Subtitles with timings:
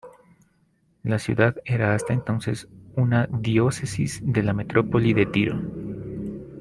[1.03, 5.61] La ciudad era hasta entonces una diócesis de la Metrópoli de Tiro.